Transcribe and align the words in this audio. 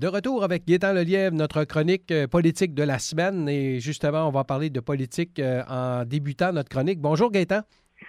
De 0.00 0.06
retour 0.06 0.44
avec 0.44 0.66
Gaétan 0.66 0.94
Lelièvre, 0.94 1.36
notre 1.36 1.64
chronique 1.64 2.10
euh, 2.10 2.26
politique 2.26 2.72
de 2.72 2.82
la 2.82 2.98
semaine. 2.98 3.46
Et 3.50 3.80
justement, 3.80 4.26
on 4.26 4.30
va 4.30 4.44
parler 4.44 4.70
de 4.70 4.80
politique 4.80 5.38
euh, 5.38 5.62
en 5.68 6.06
débutant 6.06 6.54
notre 6.54 6.70
chronique. 6.70 6.98
Bonjour 7.00 7.30
Gaétan. 7.30 7.60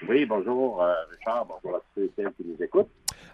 Oui, 0.08 0.26
bonjour 0.26 0.82
euh, 0.82 0.94
Richard, 1.12 1.46
bonjour 1.48 1.76
à 1.76 1.82
tous 1.94 2.10
ceux 2.16 2.30
qui 2.38 2.46
nous 2.48 2.64
écoutent. 2.64 2.88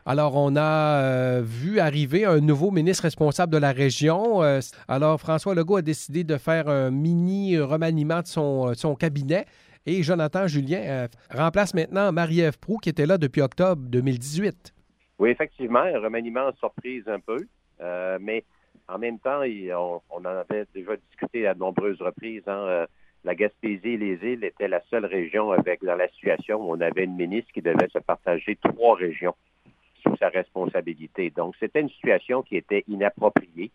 Alors, 0.08 0.36
on 0.36 0.56
a 0.56 1.40
vu 1.42 1.78
arriver 1.78 2.26
un 2.26 2.40
nouveau 2.40 2.72
ministre 2.72 3.04
responsable 3.04 3.54
de 3.54 3.60
la 3.60 3.72
région. 3.72 4.42
alors, 4.88 5.20
François 5.20 5.54
Legault 5.54 5.76
a 5.76 5.82
décidé 5.84 6.24
de 6.24 6.38
faire 6.38 6.68
un 6.68 6.90
mini 6.90 7.60
remaniement 7.60 8.22
de 8.22 8.28
son, 8.28 8.74
son 8.74 8.96
cabinet. 8.96 9.46
Et 9.86 10.02
Jonathan 10.02 10.48
Julien 10.48 11.08
remplace 11.30 11.76
maintenant 11.76 12.12
Marie-Ève 12.12 12.58
Proux, 12.58 12.78
qui 12.78 12.90
était 12.90 13.06
là 13.06 13.20
depuis 13.20 13.42
octobre 13.42 13.84
2018. 13.86 14.74
Oui, 15.20 15.30
effectivement, 15.30 15.82
un 15.82 16.00
remaniement 16.00 16.52
surprise 16.60 17.04
un 17.08 17.20
peu. 17.20 17.38
Euh, 17.82 18.18
mais 18.22 18.44
en 18.88 18.98
même 18.98 19.20
temps, 19.20 19.42
on, 19.42 20.02
en 20.10 20.26
avait 20.26 20.66
déjà 20.74 20.96
discuté 20.96 21.48
à 21.48 21.54
de 21.54 21.60
nombreuses 21.60 22.02
reprises. 22.02 22.44
Hein, 22.48 22.58
euh, 22.58 22.88
la 23.24 23.36
Gaspésie 23.36 23.90
et 23.90 23.98
les 23.98 24.16
îles 24.24 24.44
étaient 24.44 24.68
la 24.68 24.82
seule 24.90 25.06
région 25.06 25.52
avec 25.52 25.84
dans 25.84 25.96
la 25.96 26.08
situation 26.10 26.58
où 26.62 26.72
on 26.72 26.82
avait 26.82 27.04
une 27.04 27.16
ministre 27.16 27.52
qui 27.52 27.62
devait 27.62 27.90
se 27.90 28.00
partager 28.00 28.56
trois 28.56 28.96
régions 28.96 29.36
sous 30.04 30.16
sa 30.18 30.30
responsabilité. 30.30 31.30
Donc, 31.32 31.56
c'était 31.60 31.82
une 31.82 31.90
situation 31.90 32.42
qui 32.44 32.56
était 32.56 32.86
inappropriée. 32.88 33.72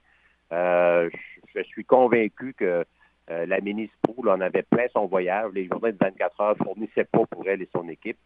Euh, 0.53 1.11
je, 1.55 1.63
suis 1.63 1.85
convaincu 1.85 2.55
que 2.55 2.85
la 3.29 3.61
ministre 3.61 3.97
Poul 4.03 4.29
en 4.29 4.41
avait 4.41 4.63
plein 4.63 4.87
son 4.93 5.07
voyage. 5.07 5.53
Les 5.55 5.67
journées 5.67 5.93
de 5.93 5.99
24 5.99 6.41
heures 6.41 6.57
ne 6.59 6.65
fournissaient 6.65 7.05
pas 7.05 7.25
pour 7.27 7.49
elle 7.49 7.63
et 7.63 7.69
son 7.75 7.89
équipe. 7.89 8.19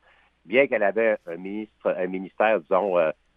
Bien 0.45 0.67
qu'elle 0.67 0.83
avait 0.83 1.17
un 1.27 1.37
ministre, 1.37 1.95
un 1.97 2.07
ministère, 2.07 2.61
disons, 2.61 2.95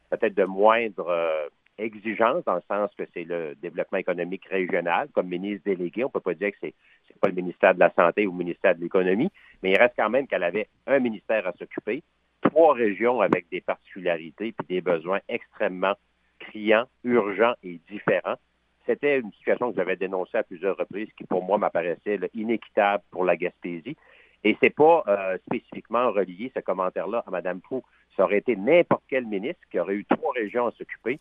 peut-être 0.10 0.34
de 0.34 0.46
moindre 0.46 1.50
exigence 1.80 2.44
dans 2.46 2.56
le 2.56 2.62
sens 2.68 2.90
que 2.98 3.04
c'est 3.14 3.24
le 3.24 3.56
développement 3.56 3.98
économique 3.98 4.46
régional. 4.46 5.10
Comme 5.14 5.28
ministre 5.28 5.64
délégué, 5.66 6.04
on 6.04 6.08
ne 6.08 6.12
peut 6.12 6.20
pas 6.20 6.34
dire 6.34 6.52
que 6.52 6.58
c'est 6.62 6.74
n'est 7.10 7.20
pas 7.20 7.28
le 7.30 7.42
ministère 7.42 7.74
de 7.74 7.80
la 7.80 7.92
Santé 7.94 8.28
ou 8.28 8.32
le 8.32 8.38
ministère 8.38 8.76
de 8.76 8.82
l'Économie, 8.82 9.32
mais 9.62 9.72
il 9.72 9.78
reste 9.78 9.96
quand 9.98 10.10
même 10.10 10.28
qu'elle 10.28 10.44
avait 10.44 10.68
un 10.88 11.00
ministère 11.00 11.48
à 11.48 11.54
s'occuper, 11.54 12.04
trois 12.42 12.74
régions 12.74 13.22
avec 13.22 13.50
des 13.50 13.62
particularités 13.62 14.48
et 14.48 14.66
des 14.68 14.82
besoins 14.82 15.20
extrêmement 15.28 15.96
criants, 16.40 16.86
urgents 17.04 17.56
et 17.64 17.80
différents. 17.90 18.38
C'était 18.86 19.20
une 19.20 19.32
situation 19.34 19.72
que 19.72 19.78
j'avais 19.78 19.98
dénoncée 19.98 20.38
à 20.38 20.44
plusieurs 20.44 20.78
reprises 20.78 21.10
qui, 21.18 21.24
pour 21.26 21.44
moi, 21.44 21.58
m'apparaissait 21.58 22.20
inéquitable 22.34 23.04
pour 23.12 23.26
la 23.26 23.36
Gaspésie. 23.36 23.96
Et 24.44 24.58
c'est 24.62 24.74
pas 24.74 25.04
euh, 25.08 25.38
spécifiquement 25.46 26.12
relié, 26.12 26.52
ce 26.56 26.62
commentaire-là, 26.62 27.24
à 27.28 27.32
Mme 27.32 27.60
Prou. 27.60 27.84
Ça 28.16 28.24
aurait 28.24 28.38
été 28.38 28.56
n'importe 28.56 29.04
quel 29.10 29.26
ministre 29.26 29.62
qui 29.70 29.80
aurait 29.80 29.96
eu 29.96 30.06
trois 30.06 30.32
régions 30.34 30.68
à 30.68 30.72
s'occuper 30.72 31.20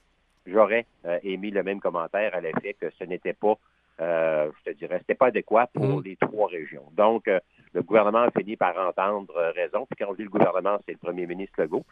j'aurais 0.51 0.87
euh, 1.05 1.19
émis 1.23 1.51
le 1.51 1.63
même 1.63 1.81
commentaire 1.81 2.35
à 2.35 2.41
l'effet 2.41 2.75
que 2.75 2.91
ce 2.99 3.05
n'était 3.05 3.33
pas, 3.33 3.55
euh, 4.01 4.51
je 4.59 4.73
te 4.73 4.79
dirais, 4.79 4.99
c'était 5.01 5.15
pas 5.15 5.27
adéquat 5.27 5.69
pour 5.73 6.01
mm. 6.01 6.03
les 6.05 6.17
trois 6.17 6.49
régions. 6.49 6.85
Donc, 6.97 7.29
euh, 7.29 7.41
le 7.73 7.83
gouvernement 7.83 8.23
a 8.23 8.31
fini 8.31 8.57
par 8.57 8.77
entendre 8.79 9.35
raison. 9.55 9.87
Puis 9.87 9.97
quand 9.99 10.11
on 10.11 10.15
dit 10.15 10.25
le 10.25 10.31
gouvernement, 10.31 10.79
c'est 10.87 10.93
le 10.93 10.99
premier 10.99 11.27
ministre 11.27 11.61
Legault. 11.61 11.85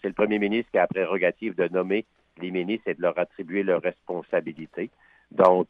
c'est 0.00 0.08
le 0.08 0.14
premier 0.14 0.38
ministre 0.38 0.70
qui 0.70 0.78
a 0.78 0.82
la 0.82 0.86
prérogative 0.86 1.54
de 1.54 1.68
nommer 1.68 2.04
les 2.40 2.50
ministres 2.50 2.88
et 2.88 2.94
de 2.94 3.02
leur 3.02 3.18
attribuer 3.18 3.62
leurs 3.62 3.82
responsabilités. 3.82 4.90
Donc, 5.32 5.68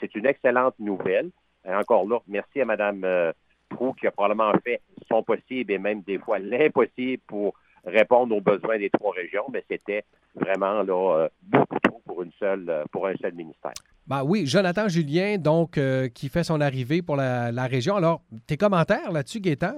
c'est 0.00 0.14
une 0.14 0.26
excellente 0.26 0.74
nouvelle. 0.78 1.30
Et 1.64 1.72
encore 1.72 2.06
là, 2.06 2.18
merci 2.28 2.60
à 2.60 2.66
Mme 2.66 3.32
Prou 3.70 3.94
qui 3.94 4.06
a 4.06 4.10
probablement 4.10 4.52
fait 4.62 4.80
son 5.08 5.22
possible 5.22 5.72
et 5.72 5.78
même 5.78 6.02
des 6.02 6.18
fois 6.18 6.38
l'impossible 6.38 7.22
pour 7.26 7.54
répondre 7.86 8.36
aux 8.36 8.40
besoins 8.40 8.78
des 8.78 8.90
trois 8.90 9.12
régions, 9.12 9.44
mais 9.52 9.64
c'était 9.70 10.04
vraiment 10.34 10.82
là, 10.82 11.16
euh, 11.16 11.28
beaucoup 11.42 11.78
trop 11.80 12.02
pour, 12.04 12.22
une 12.22 12.32
seule, 12.38 12.68
euh, 12.68 12.84
pour 12.90 13.06
un 13.06 13.14
seul 13.16 13.34
ministère. 13.34 13.72
Ben 14.06 14.22
oui, 14.24 14.46
Jonathan 14.46 14.88
Julien, 14.88 15.38
donc, 15.38 15.78
euh, 15.78 16.08
qui 16.08 16.28
fait 16.28 16.44
son 16.44 16.60
arrivée 16.60 17.02
pour 17.02 17.16
la, 17.16 17.66
région. 17.66 17.96
Alors, 17.96 18.22
tes 18.46 18.56
commentaires 18.56 19.12
là-dessus, 19.12 19.40
Gaétan, 19.40 19.74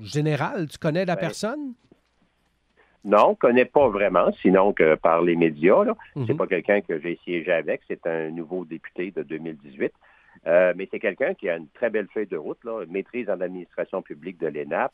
général, 0.00 0.68
tu 0.68 0.78
connais 0.78 1.04
la 1.04 1.14
ben, 1.14 1.20
personne? 1.20 1.74
Non, 3.04 3.28
je 3.28 3.30
ne 3.30 3.34
connais 3.34 3.64
pas 3.64 3.88
vraiment, 3.88 4.30
sinon 4.42 4.72
que 4.72 4.94
par 4.94 5.22
les 5.22 5.34
médias. 5.34 5.84
Ce 6.14 6.20
n'est 6.20 6.26
mhm. 6.26 6.36
pas 6.36 6.46
quelqu'un 6.46 6.80
que 6.82 7.00
j'ai 7.00 7.18
siégé 7.24 7.52
avec, 7.52 7.80
c'est 7.88 8.06
un 8.06 8.30
nouveau 8.30 8.64
député 8.64 9.10
de 9.10 9.22
2018. 9.22 9.92
Mais 10.46 10.88
c'est 10.90 11.00
quelqu'un 11.00 11.34
qui 11.34 11.48
a 11.48 11.56
une 11.56 11.68
très 11.68 11.90
belle 11.90 12.08
feuille 12.12 12.26
de 12.26 12.36
route, 12.36 12.62
là, 12.64 12.84
maîtrise 12.88 13.30
en 13.30 13.40
administration 13.40 14.02
publique 14.02 14.38
de 14.38 14.48
l'ENAP, 14.48 14.92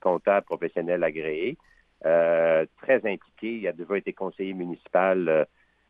comptable 0.00 0.46
professionnel 0.46 1.04
agréé, 1.04 1.56
euh, 2.04 2.66
très 2.82 2.96
impliqué. 2.96 3.56
Il 3.56 3.66
a 3.66 3.72
déjà 3.72 3.96
été 3.96 4.12
conseiller 4.12 4.52
municipal 4.52 5.28
euh, 5.28 5.44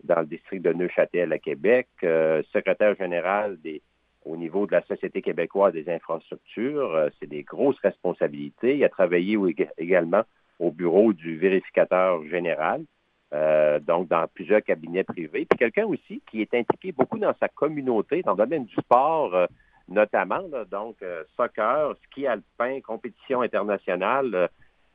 dans 0.04 0.20
le 0.20 0.26
district 0.26 0.62
de 0.62 0.72
Neuchâtel 0.72 1.32
à 1.32 1.38
Québec, 1.38 1.88
euh, 2.04 2.42
secrétaire 2.52 2.94
général 2.94 3.60
des, 3.60 3.82
au 4.24 4.36
niveau 4.36 4.66
de 4.66 4.72
la 4.72 4.82
Société 4.82 5.20
québécoise 5.20 5.72
des 5.72 5.88
infrastructures. 5.88 7.10
c'est 7.18 7.28
des 7.28 7.42
grosses 7.42 7.80
responsabilités. 7.80 8.76
Il 8.76 8.84
a 8.84 8.88
travaillé 8.88 9.36
également 9.78 10.22
au 10.58 10.70
bureau 10.70 11.12
du 11.12 11.36
vérificateur 11.36 12.24
général, 12.24 12.84
donc 13.32 14.08
dans 14.08 14.26
plusieurs 14.32 14.62
cabinets 14.62 15.04
privés. 15.04 15.46
Puis 15.48 15.58
quelqu'un 15.58 15.84
aussi 15.86 16.22
qui 16.30 16.42
est 16.42 16.54
impliqué 16.54 16.92
beaucoup 16.92 17.18
dans 17.18 17.34
sa 17.38 17.48
communauté, 17.48 18.22
dans 18.22 18.32
le 18.32 18.38
domaine 18.38 18.64
du 18.64 18.74
sport 18.76 19.48
notamment, 19.88 20.42
donc 20.70 20.96
soccer, 21.36 21.94
ski 22.06 22.26
alpin, 22.26 22.80
compétition 22.80 23.42
internationale. 23.42 24.48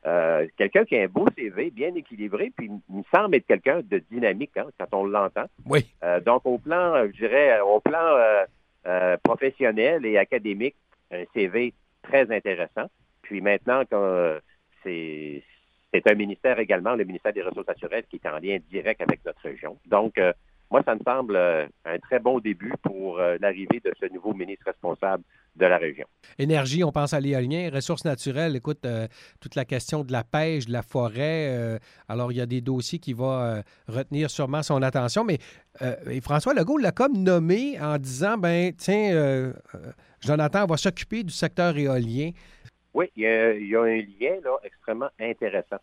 Euh, 0.04 0.48
quelqu'un 0.56 0.84
qui 0.84 0.96
a 0.96 1.02
un 1.02 1.06
beau 1.06 1.26
CV, 1.36 1.70
bien 1.70 1.94
équilibré, 1.94 2.52
puis 2.56 2.68
il 2.88 2.96
me 2.96 3.02
semble 3.14 3.36
être 3.36 3.46
quelqu'un 3.46 3.82
de 3.84 3.98
dynamique 4.10 4.56
hein, 4.56 4.66
quand 4.78 4.98
on 4.98 5.04
l'entend. 5.04 5.44
Oui. 5.64 5.86
Euh, 6.02 6.20
donc, 6.20 6.44
au 6.44 6.58
plan, 6.58 6.94
euh, 6.94 7.08
je 7.12 7.18
dirais, 7.18 7.60
au 7.60 7.80
plan 7.80 8.16
professionnel 9.22 10.04
et 10.04 10.18
académique, 10.18 10.74
un 11.12 11.22
CV 11.34 11.72
très 12.02 12.34
intéressant. 12.34 12.90
Puis 13.22 13.40
maintenant, 13.40 13.82
c'est 14.82 15.44
un 15.92 16.14
ministère 16.14 16.58
également, 16.58 16.94
le 16.94 17.04
ministère 17.04 17.32
des 17.32 17.42
Ressources 17.42 17.68
naturelles, 17.68 18.04
qui 18.08 18.16
est 18.16 18.28
en 18.28 18.38
lien 18.38 18.58
direct 18.70 19.00
avec 19.00 19.24
notre 19.24 19.40
région. 19.42 19.76
Donc, 19.86 20.18
moi, 20.70 20.82
ça 20.84 20.94
me 20.94 21.00
semble 21.04 21.36
un 21.36 21.98
très 21.98 22.18
bon 22.18 22.40
début 22.40 22.72
pour 22.82 23.18
l'arrivée 23.18 23.80
de 23.84 23.92
ce 24.00 24.12
nouveau 24.12 24.32
ministre 24.32 24.64
responsable 24.66 25.24
de 25.56 25.66
la 25.66 25.76
région. 25.76 26.06
Énergie, 26.38 26.82
on 26.82 26.92
pense 26.92 27.12
à 27.12 27.20
l'éolien, 27.20 27.70
ressources 27.72 28.04
naturelles, 28.04 28.56
écoute, 28.56 28.84
euh, 28.86 29.06
toute 29.40 29.54
la 29.54 29.64
question 29.64 30.02
de 30.02 30.12
la 30.12 30.24
pêche, 30.24 30.66
de 30.66 30.72
la 30.72 30.82
forêt, 30.82 31.48
euh, 31.50 31.78
alors 32.08 32.32
il 32.32 32.38
y 32.38 32.40
a 32.40 32.46
des 32.46 32.60
dossiers 32.60 32.98
qui 32.98 33.12
vont 33.12 33.38
euh, 33.38 33.60
retenir 33.86 34.30
sûrement 34.30 34.62
son 34.62 34.82
attention, 34.82 35.24
mais 35.24 35.38
François 36.22 36.52
Legault 36.52 36.78
l'a 36.78 36.92
comme 36.92 37.16
nommé 37.16 37.80
en 37.80 37.96
disant, 37.96 38.36
ben 38.36 38.72
tiens, 38.76 39.52
Jonathan 40.20 40.66
va 40.66 40.76
s'occuper 40.76 41.22
du 41.22 41.32
secteur 41.32 41.76
éolien. 41.78 42.30
Oui, 42.94 43.10
il 43.16 43.22
y, 43.22 43.26
a, 43.26 43.82
un 43.82 43.96
lien 43.96 44.40
là, 44.44 44.56
extrêmement 44.64 45.10
intéressant 45.18 45.78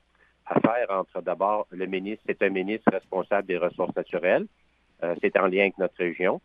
à 0.46 0.60
faire 0.60 0.88
entre 0.90 1.22
d'abord 1.22 1.68
le 1.72 1.86
ministre, 1.86 2.24
c'est 2.28 2.42
un 2.42 2.50
ministre 2.50 2.92
responsable 2.92 3.48
des 3.48 3.58
ressources 3.58 3.96
naturelles, 3.96 4.48
c'est 5.22 5.38
en 5.38 5.48
lien 5.48 5.62
avec 5.62 5.78
notre 5.78 5.96
région, 5.98 6.42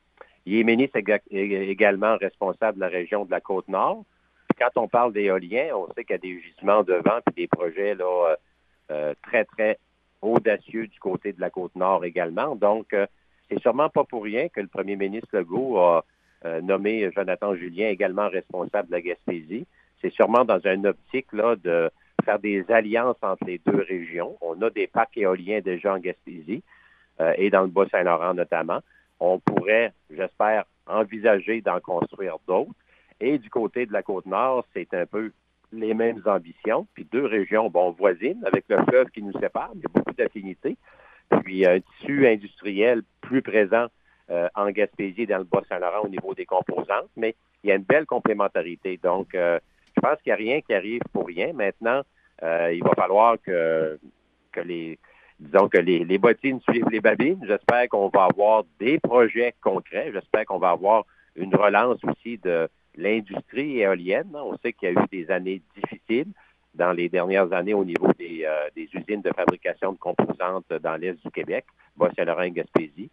il 0.46 0.58
est 0.58 0.64
ministre 0.64 0.98
également 1.30 2.16
responsable 2.16 2.76
de 2.76 2.80
la 2.80 2.88
région 2.88 3.24
de 3.24 3.30
la 3.30 3.40
Côte-Nord. 3.40 4.04
Quand 4.58 4.70
on 4.76 4.88
parle 4.88 5.12
d'éolien, 5.12 5.70
on 5.74 5.86
sait 5.94 6.04
qu'il 6.04 6.12
y 6.12 6.14
a 6.14 6.18
des 6.18 6.40
gisements 6.40 6.82
de 6.82 6.94
vent 6.94 7.20
et 7.30 7.34
des 7.34 7.48
projets 7.48 7.94
là, 7.94 8.04
euh, 8.04 8.36
euh, 8.90 9.14
très, 9.22 9.44
très 9.46 9.78
audacieux 10.20 10.86
du 10.86 10.98
côté 11.00 11.32
de 11.32 11.40
la 11.40 11.50
Côte-Nord 11.50 12.04
également. 12.04 12.54
Donc, 12.56 12.92
euh, 12.92 13.06
c'est 13.48 13.60
sûrement 13.60 13.88
pas 13.88 14.04
pour 14.04 14.22
rien 14.22 14.48
que 14.48 14.60
le 14.60 14.68
premier 14.68 14.96
ministre 14.96 15.28
Legault 15.32 15.78
a 15.78 16.04
nommé 16.60 17.10
Jonathan 17.14 17.54
Julien 17.54 17.88
également 17.88 18.28
responsable 18.28 18.88
de 18.88 18.92
la 18.92 19.00
Gaspésie. 19.00 19.66
C'est 20.04 20.12
sûrement 20.12 20.44
dans 20.44 20.60
une 20.60 20.86
optique 20.86 21.32
là, 21.32 21.56
de 21.56 21.90
faire 22.26 22.38
des 22.38 22.70
alliances 22.70 23.16
entre 23.22 23.46
les 23.46 23.58
deux 23.64 23.82
régions. 23.88 24.36
On 24.42 24.60
a 24.60 24.68
des 24.68 24.86
parcs 24.86 25.16
éoliens 25.16 25.60
déjà 25.62 25.94
en 25.94 25.98
Gaspésie 25.98 26.62
et 27.38 27.48
dans 27.48 27.62
le 27.62 27.68
Bas-Saint-Laurent 27.68 28.34
notamment 28.34 28.80
on 29.20 29.38
pourrait, 29.38 29.92
j'espère, 30.10 30.64
envisager 30.86 31.60
d'en 31.60 31.80
construire 31.80 32.36
d'autres. 32.46 32.72
Et 33.20 33.38
du 33.38 33.48
côté 33.48 33.86
de 33.86 33.92
la 33.92 34.02
côte 34.02 34.26
nord, 34.26 34.66
c'est 34.74 34.92
un 34.94 35.06
peu 35.06 35.32
les 35.72 35.94
mêmes 35.94 36.20
ambitions. 36.26 36.86
Puis 36.94 37.06
deux 37.10 37.24
régions, 37.24 37.70
bon, 37.70 37.90
voisines, 37.92 38.42
avec 38.44 38.64
le 38.68 38.82
fleuve 38.84 39.10
qui 39.10 39.22
nous 39.22 39.38
sépare, 39.40 39.70
a 39.70 39.88
beaucoup 39.88 40.12
d'affinités. 40.12 40.76
Puis 41.42 41.66
un 41.66 41.80
tissu 41.80 42.26
industriel 42.26 43.02
plus 43.20 43.40
présent 43.40 43.86
euh, 44.30 44.48
en 44.54 44.70
Gaspésie 44.70 45.22
et 45.22 45.26
dans 45.26 45.38
le 45.38 45.44
Bas-Saint-Laurent 45.44 46.04
au 46.04 46.08
niveau 46.08 46.34
des 46.34 46.46
composantes, 46.46 47.10
mais 47.16 47.34
il 47.62 47.68
y 47.68 47.72
a 47.72 47.76
une 47.76 47.82
belle 47.82 48.06
complémentarité. 48.06 48.98
Donc, 49.02 49.34
euh, 49.34 49.58
je 49.94 50.00
pense 50.00 50.20
qu'il 50.22 50.30
n'y 50.30 50.32
a 50.32 50.36
rien 50.36 50.60
qui 50.60 50.74
arrive 50.74 51.00
pour 51.12 51.26
rien. 51.26 51.52
Maintenant, 51.52 52.02
euh, 52.42 52.72
il 52.72 52.82
va 52.82 52.92
falloir 52.96 53.36
que, 53.40 53.98
les, 54.64 54.98
disons 55.38 55.68
que 55.68 55.78
les, 55.78 56.04
les 56.04 56.18
bottines 56.18 56.60
suivent 56.60 56.88
les 56.90 57.00
babines. 57.00 57.44
J'espère 57.46 57.88
qu'on 57.88 58.08
va 58.08 58.24
avoir 58.24 58.64
des 58.78 58.98
projets 58.98 59.54
concrets. 59.60 60.10
J'espère 60.12 60.44
qu'on 60.46 60.58
va 60.58 60.70
avoir 60.70 61.04
une 61.36 61.54
relance 61.54 61.98
aussi 62.04 62.38
de 62.38 62.68
l'industrie 62.96 63.80
éolienne. 63.80 64.30
On 64.34 64.56
sait 64.58 64.72
qu'il 64.72 64.92
y 64.92 64.96
a 64.96 65.02
eu 65.02 65.06
des 65.10 65.30
années 65.30 65.62
difficiles 65.76 66.28
dans 66.74 66.92
les 66.92 67.08
dernières 67.08 67.52
années 67.52 67.74
au 67.74 67.84
niveau 67.84 68.08
des, 68.18 68.44
euh, 68.44 68.68
des 68.74 68.88
usines 68.92 69.22
de 69.22 69.30
fabrication 69.34 69.92
de 69.92 69.98
composantes 69.98 70.72
dans 70.82 70.96
l'Est 70.96 71.22
du 71.24 71.30
Québec, 71.30 71.64
Bas-Saint-Laurent 71.96 72.48
Gaspésie. 72.48 73.10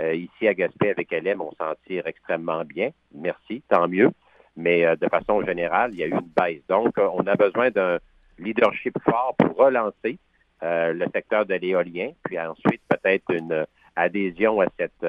ici 0.00 0.48
à 0.48 0.54
Gaspé, 0.54 0.90
avec 0.90 1.12
LM, 1.12 1.40
on 1.40 1.52
s'en 1.52 1.74
tire 1.86 2.08
extrêmement 2.08 2.64
bien. 2.64 2.90
Merci, 3.14 3.62
tant 3.68 3.86
mieux. 3.86 4.10
Mais 4.56 4.96
de 4.96 5.08
façon 5.08 5.44
générale, 5.44 5.90
il 5.92 5.98
y 5.98 6.02
a 6.04 6.06
eu 6.06 6.12
une 6.12 6.30
baisse. 6.36 6.62
Donc, 6.68 6.94
on 6.98 7.26
a 7.26 7.34
besoin 7.34 7.70
d'un 7.70 7.98
leadership 8.38 8.96
fort 9.04 9.34
pour 9.38 9.56
relancer 9.56 10.18
le 10.62 11.04
secteur 11.12 11.44
de 11.44 11.54
l'éolien, 11.54 12.10
puis 12.24 12.38
ensuite 12.38 12.80
peut-être 12.88 13.30
une 13.30 13.66
adhésion 13.96 14.60
à 14.60 14.66
cette 14.78 15.04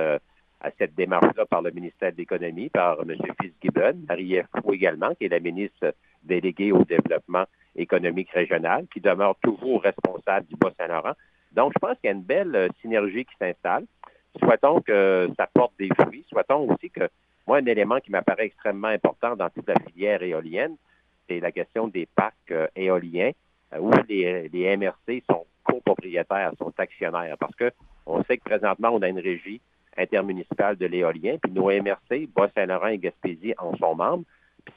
à 0.66 0.72
cette 0.80 0.96
démarche-là 0.96 1.46
par 1.46 1.62
le 1.62 1.70
ministère 1.72 2.12
de 2.12 2.18
l'Économie, 2.18 2.70
par 2.70 3.00
M. 3.02 3.16
Fitzgibbon, 3.40 4.04
Marie-Ève 4.08 4.48
également, 4.72 5.14
qui 5.14 5.26
est 5.26 5.30
la 5.30 5.40
ministre 5.40 5.94
déléguée 6.24 6.72
au 6.72 6.84
développement 6.84 7.46
économique 7.76 8.32
régional, 8.32 8.86
qui 8.92 9.00
demeure 9.00 9.36
toujours 9.44 9.84
responsable 9.84 10.48
du 10.48 10.56
Bas-Saint-Laurent. 10.56 11.14
Donc, 11.52 11.74
je 11.76 11.80
pense 11.80 11.98
qu'il 12.00 12.10
y 12.10 12.14
a 12.14 12.16
une 12.16 12.24
belle 12.24 12.56
euh, 12.56 12.68
synergie 12.82 13.26
qui 13.26 13.36
s'installe. 13.40 13.86
Souhaitons 14.40 14.82
que 14.82 15.30
ça 15.38 15.48
porte 15.54 15.74
des 15.78 15.90
fruits. 16.00 16.26
Souhaitons 16.30 16.68
aussi 16.70 16.90
que, 16.90 17.08
moi, 17.48 17.58
un 17.58 17.66
élément 17.66 18.00
qui 18.00 18.12
m'apparaît 18.12 18.46
extrêmement 18.46 18.88
important 18.88 19.36
dans 19.36 19.50
toute 19.50 19.68
la 19.68 19.76
filière 19.88 20.22
éolienne, 20.24 20.76
c'est 21.28 21.40
la 21.40 21.52
question 21.52 21.88
des 21.88 22.08
parcs 22.16 22.52
euh, 22.52 22.68
éoliens, 22.76 23.32
euh, 23.74 23.80
où 23.80 23.92
les, 24.08 24.50
les 24.50 24.78
MRC 24.78 25.24
sont 25.30 25.46
copropriétaires, 25.64 26.52
sont 26.58 26.74
actionnaires, 26.78 27.38
parce 27.40 27.56
que 27.56 27.72
on 28.06 28.24
sait 28.24 28.38
que 28.38 28.44
présentement, 28.44 28.90
on 28.92 29.02
a 29.02 29.08
une 29.08 29.20
régie 29.20 29.62
intermunicipale 29.98 30.76
de 30.76 30.86
l'éolien, 30.86 31.38
puis 31.42 31.52
nos 31.52 31.70
MRC, 31.70 32.28
Bas-Saint-Laurent 32.36 32.88
et 32.88 32.98
Gaspésie 32.98 33.54
en 33.58 33.76
sont 33.78 33.96
membres. 33.96 34.26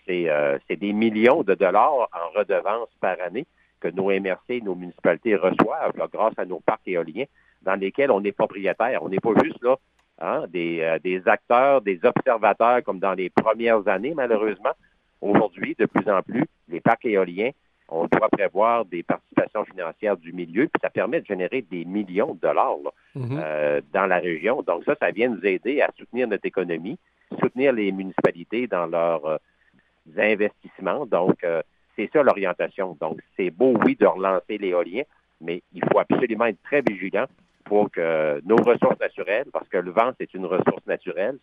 Euh, 0.09 0.59
c'est 0.69 0.77
des 0.77 0.93
millions 0.93 1.43
de 1.43 1.55
dollars 1.55 2.09
en 2.13 2.39
redevances 2.39 2.91
par 3.01 3.17
année 3.21 3.47
que 3.81 3.89
nos 3.89 4.11
MRC 4.11 4.51
et 4.51 4.61
nos 4.61 4.75
municipalités 4.75 5.37
reçoivent 5.37 5.93
grâce 6.13 6.35
à 6.37 6.45
nos 6.45 6.61
parcs 6.61 6.87
éoliens 6.87 7.25
dans 7.63 7.75
lesquels 7.75 8.11
on 8.11 8.23
est 8.25 8.33
propriétaire. 8.33 9.03
On 9.03 9.09
n'est 9.09 9.21
pas 9.21 9.33
juste 9.43 9.63
là 9.63 9.77
hein, 10.21 10.45
des, 10.49 10.81
euh, 10.81 10.99
des 10.99 11.27
acteurs, 11.27 11.81
des 11.81 12.01
observateurs 12.05 12.83
comme 12.85 12.99
dans 12.99 13.15
les 13.15 13.31
premières 13.31 13.87
années, 13.89 14.15
malheureusement. 14.15 14.73
Aujourd'hui, 15.21 15.75
de 15.79 15.87
plus 15.87 16.09
en 16.11 16.23
plus, 16.23 16.45
les 16.69 16.81
parcs 16.81 17.05
éoliens 17.05 17.51
on 17.89 18.07
doit 18.07 18.29
prévoir 18.29 18.85
des 18.85 19.03
participations 19.03 19.65
financières 19.65 20.17
du 20.17 20.33
milieu, 20.33 20.69
puis 20.69 20.81
ça 20.83 20.91
permet 20.91 21.21
de 21.21 21.27
générer 21.27 21.63
des 21.63 21.85
millions 21.85 22.35
de 22.35 22.41
dollars 22.41 22.77
mhm. 23.15 23.41
euh, 23.41 23.81
dans 23.93 24.07
la 24.07 24.19
région. 24.19 24.63
Donc 24.63 24.85
ça, 24.85 24.95
ça 25.01 25.11
vient 25.11 25.29
nous 25.29 25.45
aider 25.45 25.81
à 25.81 25.91
soutenir 25.97 26.29
notre 26.29 26.45
économie, 26.45 26.99
soutenir 27.41 27.73
les 27.73 27.91
municipalités 27.91 28.67
dans 28.67 28.87
leurs 28.87 29.25
euh, 29.25 29.37
investissements. 30.19 31.07
Donc, 31.07 31.43
euh, 31.45 31.63
c'est 31.97 32.11
ça 32.13 32.23
l'orientation. 32.23 32.97
Donc, 33.01 33.21
c'est 33.37 33.51
beau, 33.51 33.75
oui, 33.85 33.97
de 33.97 34.07
relancer 34.07 34.59
l'éolien, 34.59 35.03
mais 35.41 35.63
il 35.73 35.83
faut 35.91 35.99
absolument 35.99 36.47
être 36.47 36.63
très 36.63 36.83
vigilant 36.83 37.27
pour 37.69 37.91
que 37.91 38.41
nos 38.47 38.57
ressources 38.57 38.99
naturelles, 38.99 39.47
parce 39.53 39.69
que 39.69 39.77
le 39.77 39.91
vent, 39.91 40.13
c'est 40.19 40.33
une 40.33 40.47
ressource 40.47 40.85
naturelle, 40.87 41.39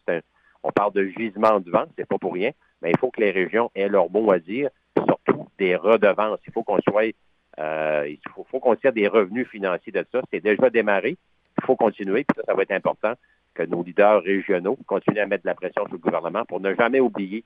on 0.63 0.71
parle 0.71 0.93
de 0.93 1.05
gisement 1.05 1.59
de 1.59 1.69
vent, 1.69 1.85
c'est 1.95 2.07
pas 2.07 2.17
pour 2.17 2.33
rien, 2.33 2.51
mais 2.81 2.89
il 2.89 2.97
faut 2.97 3.11
que 3.11 3.21
les 3.21 3.29
régions 3.29 3.69
aient 3.75 3.87
leur 3.87 4.09
mot 4.09 4.31
à 4.31 4.39
dire 4.39 4.69
surtout 4.97 5.47
des 5.59 5.75
redevances. 5.75 6.39
Il 6.47 6.53
faut 6.53 6.63
qu'on 6.63 6.79
soit, 6.81 7.13
euh, 7.59 8.07
il 8.07 8.19
faut, 8.33 8.59
qu'on 8.59 8.75
tire 8.75 8.91
des 8.91 9.07
revenus 9.07 9.47
financiers 9.47 9.91
de 9.91 10.03
ça. 10.11 10.21
C'est 10.33 10.43
déjà 10.43 10.71
démarré. 10.71 11.17
Il 11.59 11.65
faut 11.65 11.75
continuer. 11.75 12.23
Puis 12.23 12.41
ça, 12.43 12.55
va 12.55 12.63
être 12.63 12.71
important 12.71 13.13
que 13.53 13.63
nos 13.63 13.83
leaders 13.83 14.23
régionaux 14.23 14.77
continuent 14.87 15.19
à 15.19 15.27
mettre 15.27 15.45
la 15.45 15.53
pression 15.53 15.83
sur 15.83 15.93
le 15.93 15.99
gouvernement 15.99 16.45
pour 16.45 16.59
ne 16.59 16.73
jamais 16.73 16.99
oublier 16.99 17.43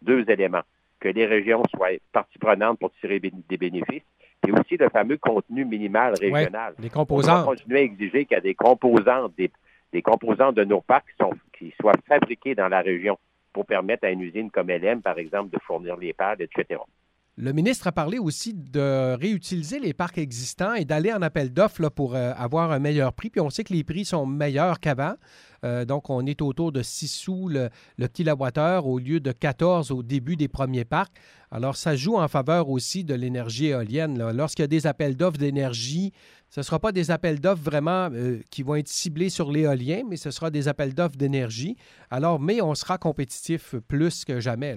deux 0.00 0.24
éléments. 0.30 0.62
Que 1.00 1.08
les 1.08 1.26
régions 1.26 1.64
soient 1.74 1.98
partie 2.12 2.38
prenante 2.38 2.78
pour 2.78 2.92
tirer 3.00 3.18
des 3.20 3.56
bénéfices 3.56 4.04
et 4.46 4.52
aussi 4.52 4.76
le 4.76 4.88
fameux 4.88 5.18
contenu 5.18 5.64
minimal 5.64 6.14
régional. 6.18 6.74
les 6.78 6.90
composants. 6.90 7.32
On 7.32 7.40
va 7.40 7.44
continuer 7.44 7.80
à 7.80 7.82
exiger 7.82 8.24
qu'il 8.24 8.34
y 8.34 8.38
a 8.38 8.40
des 8.40 8.54
composants, 8.54 9.28
des, 9.36 9.50
de 9.92 10.64
nos 10.64 10.80
parcs 10.80 11.06
qui, 11.10 11.16
sont, 11.18 11.32
qui 11.56 11.74
soient 11.80 11.98
fabriqués 12.06 12.54
dans 12.54 12.68
la 12.68 12.80
région 12.80 13.18
pour 13.52 13.66
permettre 13.66 14.06
à 14.06 14.10
une 14.10 14.20
usine 14.20 14.50
comme 14.50 14.68
LM, 14.68 15.02
par 15.02 15.18
exemple, 15.18 15.50
de 15.50 15.58
fournir 15.62 15.96
les 15.96 16.12
pads, 16.12 16.36
etc. 16.38 16.80
Le 17.42 17.54
ministre 17.54 17.86
a 17.86 17.92
parlé 17.92 18.18
aussi 18.18 18.52
de 18.52 19.16
réutiliser 19.18 19.78
les 19.78 19.94
parcs 19.94 20.18
existants 20.18 20.74
et 20.74 20.84
d'aller 20.84 21.10
en 21.10 21.22
appel 21.22 21.54
d'offres 21.54 21.88
pour 21.88 22.14
euh, 22.14 22.34
avoir 22.36 22.70
un 22.70 22.78
meilleur 22.78 23.14
prix. 23.14 23.30
Puis 23.30 23.40
on 23.40 23.48
sait 23.48 23.64
que 23.64 23.72
les 23.72 23.82
prix 23.82 24.04
sont 24.04 24.26
meilleurs 24.26 24.78
qu'avant. 24.78 25.14
Euh, 25.64 25.86
donc, 25.86 26.10
on 26.10 26.26
est 26.26 26.42
autour 26.42 26.70
de 26.70 26.82
6 26.82 27.08
sous 27.08 27.48
le, 27.48 27.70
le, 27.96 28.08
kilowattheure 28.08 28.86
au 28.86 28.98
lieu 28.98 29.20
de 29.20 29.32
14 29.32 29.90
au 29.90 30.02
début 30.02 30.36
des 30.36 30.48
premiers 30.48 30.84
parcs. 30.84 31.16
Alors, 31.50 31.76
ça 31.76 31.96
joue 31.96 32.18
en 32.18 32.28
faveur 32.28 32.68
aussi 32.68 33.04
de 33.04 33.14
l'énergie 33.14 33.68
éolienne. 33.68 34.18
Lorsqu'il 34.32 34.62
y 34.62 34.64
a 34.64 34.68
des 34.68 34.86
appels 34.86 35.16
d'offres 35.16 35.38
d'énergie, 35.38 36.12
ce 36.50 36.60
ne 36.60 36.62
sera 36.62 36.78
pas 36.78 36.92
des 36.92 37.10
appels 37.10 37.40
d'offres 37.40 37.62
vraiment 37.62 38.10
euh, 38.12 38.40
qui 38.50 38.62
vont 38.62 38.74
être 38.74 38.88
ciblés 38.88 39.30
sur 39.30 39.50
l'éolien, 39.50 40.02
mais 40.06 40.18
ce 40.18 40.30
sera 40.30 40.50
des 40.50 40.68
appels 40.68 40.92
d'offres 40.92 41.16
d'énergie. 41.16 41.78
Alors, 42.10 42.38
mais 42.38 42.60
on 42.60 42.74
sera 42.74 42.98
compétitif 42.98 43.76
plus 43.88 44.26
que 44.26 44.40
jamais. 44.40 44.76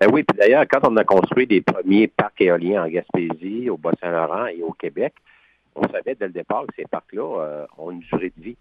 Ben 0.00 0.08
oui, 0.10 0.22
puis 0.22 0.34
d'ailleurs, 0.38 0.64
quand 0.66 0.80
on 0.88 0.96
a 0.96 1.04
construit 1.04 1.44
les 1.44 1.60
premiers 1.60 2.08
parcs 2.08 2.40
éoliens 2.40 2.84
en 2.84 2.88
Gaspésie, 2.88 3.68
au 3.68 3.76
Bas-Saint-Laurent 3.76 4.46
et 4.46 4.62
au 4.62 4.72
Québec, 4.72 5.12
on 5.74 5.86
savait 5.88 6.14
dès 6.14 6.26
le 6.26 6.32
départ 6.32 6.66
que 6.66 6.74
ces 6.74 6.86
parcs-là 6.86 7.22
euh, 7.22 7.66
ont 7.76 7.90
une 7.90 8.00
durée 8.00 8.32
de 8.34 8.42
vie 8.42 8.56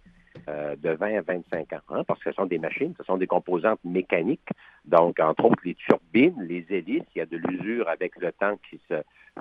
euh, 0.50 0.76
de 0.76 0.90
20 0.90 1.20
à 1.20 1.22
25 1.22 1.72
ans, 1.72 1.78
hein, 1.92 2.04
parce 2.04 2.22
que 2.22 2.32
ce 2.32 2.36
sont 2.36 2.46
des 2.46 2.60
machines, 2.60 2.94
ce 2.98 3.06
sont 3.06 3.16
des 3.16 3.26
composantes 3.26 3.80
mécaniques. 3.86 4.50
Donc, 4.84 5.22
entre 5.22 5.46
autres, 5.46 5.62
les 5.64 5.76
turbines, 5.76 6.44
les 6.44 6.66
hélices, 6.70 7.06
il 7.16 7.20
y 7.20 7.22
a 7.22 7.26
de 7.26 7.38
l'usure 7.38 7.88
avec 7.88 8.18
le 8.18 8.34
temps 8.34 8.60
qui 8.70 8.78
se 8.90 8.96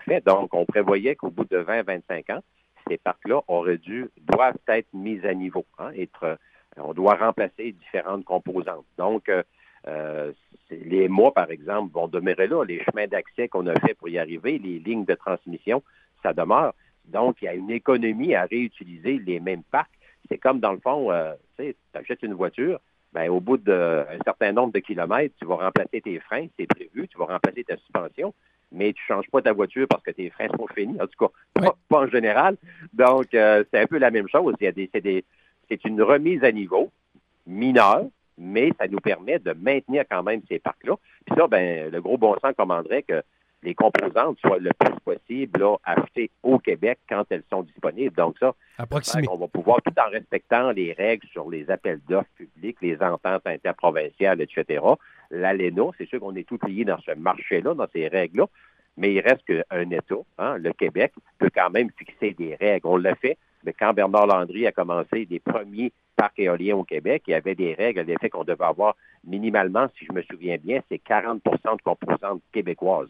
fait. 0.04 0.24
Donc, 0.24 0.54
on 0.54 0.66
prévoyait 0.66 1.16
qu'au 1.16 1.30
bout 1.30 1.46
de 1.50 1.58
20 1.58 1.80
à 1.80 1.82
25 1.82 2.30
ans, 2.30 2.42
ces 2.86 2.98
parcs-là 2.98 3.40
auraient 3.48 3.78
dû, 3.78 4.06
doivent 4.18 4.54
être 4.68 4.88
mis 4.94 5.18
à 5.26 5.34
niveau, 5.34 5.66
hein, 5.80 5.90
être, 5.96 6.22
euh, 6.22 6.36
on 6.76 6.94
doit 6.94 7.16
remplacer 7.16 7.72
différentes 7.72 8.24
composantes. 8.24 8.86
Donc, 8.98 9.28
euh, 9.28 9.42
les 10.70 11.08
mois, 11.08 11.32
par 11.32 11.50
exemple, 11.50 11.92
vont 11.92 12.08
demeurer 12.08 12.46
là. 12.46 12.64
Les 12.64 12.82
chemins 12.84 13.06
d'accès 13.06 13.48
qu'on 13.48 13.66
a 13.66 13.78
fait 13.80 13.94
pour 13.94 14.08
y 14.08 14.18
arriver, 14.18 14.58
les 14.58 14.78
lignes 14.78 15.04
de 15.04 15.14
transmission, 15.14 15.82
ça 16.22 16.32
demeure. 16.32 16.74
Donc, 17.06 17.36
il 17.40 17.46
y 17.46 17.48
a 17.48 17.54
une 17.54 17.70
économie 17.70 18.34
à 18.34 18.44
réutiliser 18.44 19.18
les 19.18 19.40
mêmes 19.40 19.62
parcs. 19.62 19.90
C'est 20.28 20.38
comme, 20.38 20.60
dans 20.60 20.72
le 20.72 20.80
fond, 20.80 21.10
euh, 21.10 21.34
tu 21.56 21.64
sais, 21.64 21.76
achètes 21.94 22.22
une 22.22 22.34
voiture, 22.34 22.80
ben, 23.12 23.30
au 23.30 23.40
bout 23.40 23.56
d'un 23.56 24.04
certain 24.24 24.52
nombre 24.52 24.72
de 24.74 24.80
kilomètres, 24.80 25.34
tu 25.38 25.46
vas 25.46 25.56
remplacer 25.56 26.02
tes 26.02 26.18
freins, 26.20 26.46
c'est 26.58 26.66
prévu, 26.66 27.08
tu 27.08 27.16
vas 27.16 27.24
remplacer 27.24 27.64
ta 27.64 27.76
suspension, 27.78 28.34
mais 28.70 28.92
tu 28.92 29.02
ne 29.08 29.14
changes 29.14 29.30
pas 29.30 29.40
ta 29.40 29.54
voiture 29.54 29.86
parce 29.88 30.02
que 30.02 30.10
tes 30.10 30.28
freins 30.28 30.48
sont 30.48 30.66
finis, 30.66 31.00
en 31.00 31.06
tout 31.06 31.26
cas, 31.26 31.72
pas, 31.88 32.00
en 32.00 32.06
général. 32.08 32.56
Donc, 32.92 33.32
euh, 33.32 33.64
c'est 33.70 33.80
un 33.80 33.86
peu 33.86 33.98
la 33.98 34.10
même 34.10 34.28
chose. 34.28 34.54
c'est 34.60 35.84
une 35.84 36.02
remise 36.02 36.44
à 36.44 36.52
niveau 36.52 36.90
mineure, 37.46 38.04
mais 38.38 38.70
ça 38.78 38.86
nous 38.88 39.00
permet 39.00 39.38
de 39.38 39.52
maintenir 39.52 40.04
quand 40.10 40.22
même 40.22 40.40
ces 40.48 40.58
parcs-là. 40.58 40.96
Puis 41.26 41.36
ça, 41.36 41.46
ben, 41.46 41.90
le 41.90 42.00
gros 42.00 42.18
bon 42.18 42.34
sens 42.42 42.54
commanderait 42.56 43.02
que 43.02 43.22
les 43.62 43.74
composantes 43.74 44.38
soient 44.38 44.58
le 44.58 44.70
plus 44.78 44.94
possible 45.04 45.60
là, 45.60 45.76
achetées 45.84 46.30
au 46.42 46.58
Québec 46.58 46.98
quand 47.08 47.24
elles 47.30 47.42
sont 47.50 47.62
disponibles. 47.62 48.14
Donc 48.14 48.36
ça, 48.38 48.54
on 49.28 49.36
va 49.36 49.48
pouvoir, 49.48 49.82
tout 49.82 49.92
en 49.98 50.10
respectant 50.10 50.70
les 50.70 50.92
règles 50.92 51.26
sur 51.32 51.50
les 51.50 51.68
appels 51.70 52.00
d'offres 52.08 52.28
publics, 52.36 52.76
les 52.80 53.02
ententes 53.02 53.46
interprovinciales, 53.46 54.40
etc., 54.40 54.84
l'ALENA, 55.30 55.90
c'est 55.98 56.08
sûr 56.08 56.20
qu'on 56.20 56.36
est 56.36 56.48
tout 56.48 56.58
liés 56.66 56.84
dans 56.84 57.00
ce 57.00 57.12
marché-là, 57.12 57.74
dans 57.74 57.88
ces 57.92 58.08
règles-là, 58.08 58.46
mais 58.98 59.14
il 59.14 59.20
reste 59.20 59.44
qu'un 59.44 59.90
État, 59.90 60.16
hein, 60.38 60.58
le 60.58 60.72
Québec, 60.72 61.12
peut 61.38 61.50
quand 61.54 61.70
même 61.70 61.90
fixer 61.96 62.34
des 62.34 62.56
règles. 62.56 62.86
On 62.86 62.96
l'a 62.96 63.14
fait, 63.14 63.38
mais 63.64 63.72
quand 63.72 63.94
Bernard 63.94 64.26
Landry 64.26 64.66
a 64.66 64.72
commencé 64.72 65.26
les 65.30 65.40
premiers 65.40 65.92
parcs 66.16 66.38
éoliens 66.38 66.76
au 66.76 66.84
Québec, 66.84 67.22
il 67.26 67.30
y 67.30 67.34
avait 67.34 67.54
des 67.54 67.74
règles 67.74 68.00
à 68.00 68.02
l'effet 68.02 68.28
qu'on 68.28 68.44
devait 68.44 68.64
avoir 68.64 68.96
minimalement, 69.24 69.86
si 69.98 70.04
je 70.04 70.12
me 70.12 70.22
souviens 70.22 70.56
bien, 70.56 70.80
c'est 70.88 71.00
40% 71.02 71.40
de 71.76 71.82
composantes 71.82 72.42
québécoises. 72.52 73.08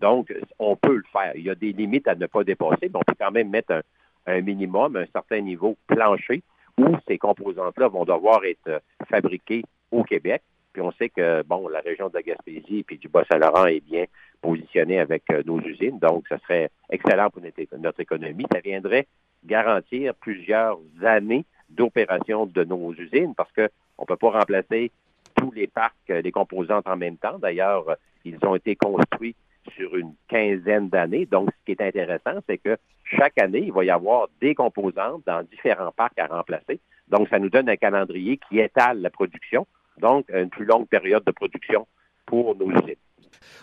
Donc, 0.00 0.32
on 0.58 0.76
peut 0.76 0.96
le 0.96 1.04
faire. 1.12 1.32
Il 1.34 1.44
y 1.44 1.50
a 1.50 1.54
des 1.54 1.72
limites 1.72 2.08
à 2.08 2.14
ne 2.14 2.26
pas 2.26 2.44
dépasser, 2.44 2.88
mais 2.88 2.96
on 2.96 3.02
peut 3.06 3.14
quand 3.18 3.30
même 3.30 3.50
mettre 3.50 3.82
un, 4.26 4.40
minimum, 4.42 4.96
un 4.96 5.06
certain 5.12 5.40
niveau 5.40 5.76
plancher 5.86 6.42
où 6.78 6.96
ces 7.08 7.18
composantes-là 7.18 7.88
vont 7.88 8.04
devoir 8.04 8.44
être 8.44 8.68
euh, 8.68 8.78
fabriquées 9.08 9.64
au 9.90 10.02
Québec. 10.02 10.42
Puis 10.72 10.82
on 10.82 10.92
sait 10.92 11.08
que, 11.08 11.42
bon, 11.42 11.68
la 11.68 11.80
région 11.80 12.08
de 12.08 12.14
la 12.14 12.22
Gaspésie 12.22 12.84
et 12.88 12.96
du 12.96 13.08
Bas-Saint-Laurent 13.08 13.66
est 13.66 13.80
bien 13.80 14.04
positionnée 14.40 15.00
avec 15.00 15.24
euh, 15.30 15.42
nos 15.44 15.60
usines. 15.60 15.98
Donc, 15.98 16.26
ça 16.28 16.38
serait 16.38 16.70
excellent 16.90 17.30
pour 17.30 17.42
notre 17.42 18.00
économie. 18.00 18.46
Ça 18.52 18.60
viendrait 18.60 19.06
garantir 19.44 20.14
plusieurs 20.14 20.78
années 21.02 21.44
d'opération 21.68 22.46
de 22.46 22.64
nos 22.64 22.92
usines 22.94 23.34
parce 23.34 23.52
qu'on 23.52 23.62
ne 24.02 24.06
peut 24.06 24.16
pas 24.16 24.30
remplacer 24.30 24.90
tous 25.36 25.52
les 25.52 25.66
parcs, 25.66 25.94
les 26.08 26.22
euh, 26.26 26.30
composantes 26.30 26.86
en 26.86 26.96
même 26.96 27.16
temps. 27.16 27.38
D'ailleurs, 27.38 27.88
euh, 27.88 27.94
ils 28.24 28.38
ont 28.44 28.54
été 28.54 28.76
construits 28.76 29.34
sur 29.76 29.96
une 29.96 30.14
quinzaine 30.28 30.88
d'années. 30.88 31.26
Donc, 31.26 31.50
ce 31.50 31.64
qui 31.64 31.72
est 31.72 31.86
intéressant, 31.86 32.40
c'est 32.48 32.58
que 32.58 32.76
chaque 33.04 33.38
année, 33.38 33.64
il 33.66 33.72
va 33.72 33.84
y 33.84 33.90
avoir 33.90 34.28
des 34.40 34.54
composantes 34.54 35.22
dans 35.26 35.42
différents 35.42 35.92
parcs 35.92 36.18
à 36.18 36.26
remplacer. 36.26 36.80
Donc, 37.08 37.28
ça 37.28 37.38
nous 37.38 37.50
donne 37.50 37.68
un 37.68 37.76
calendrier 37.76 38.38
qui 38.48 38.60
étale 38.60 39.00
la 39.00 39.10
production, 39.10 39.66
donc 40.00 40.26
une 40.32 40.50
plus 40.50 40.64
longue 40.64 40.88
période 40.88 41.24
de 41.24 41.32
production 41.32 41.86
pour 42.26 42.54
nos 42.56 42.70
usines. 42.70 42.96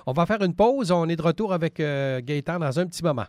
On 0.05 0.13
va 0.13 0.25
faire 0.25 0.41
une 0.41 0.55
pause. 0.55 0.91
On 0.91 1.07
est 1.07 1.15
de 1.15 1.21
retour 1.21 1.53
avec 1.53 1.79
euh, 1.79 2.21
Gaëtan 2.23 2.59
dans 2.59 2.79
un 2.79 2.87
petit 2.87 3.03
moment. 3.03 3.25